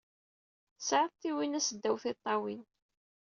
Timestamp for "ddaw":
1.75-1.95